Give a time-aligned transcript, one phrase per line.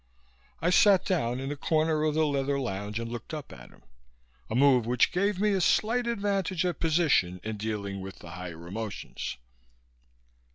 [0.63, 3.83] I sat down in the corner of the leather lounge and looked up at him
[4.49, 8.65] a move which gave me a slight advantage of position in dealing with the higher
[8.67, 9.37] emotions.